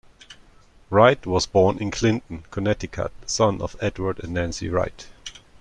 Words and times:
Wright 0.89 1.23
was 1.27 1.45
born 1.45 1.77
in 1.77 1.91
Clinton, 1.91 2.43
Connecticut, 2.49 3.11
son 3.27 3.61
of 3.61 3.75
Edward 3.81 4.19
and 4.23 4.33
Nancy 4.33 4.67
Wright. 4.67 5.05